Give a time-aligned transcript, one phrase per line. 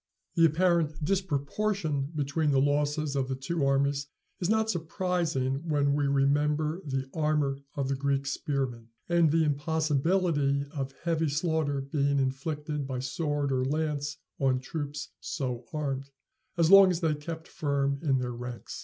[0.33, 4.07] The apparent disproportion between the losses of the two armies
[4.39, 10.65] is not surprising when we remember the armor of the Greek spearmen, and the impossibility
[10.71, 16.09] of heavy slaughter being inflicted by sword or lance on troops so armed,
[16.57, 18.79] as long as they kept firm in their ranks.